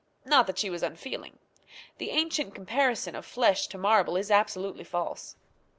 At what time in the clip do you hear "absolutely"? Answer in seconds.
4.31-4.83